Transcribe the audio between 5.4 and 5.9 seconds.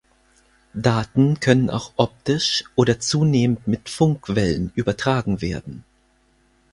werden.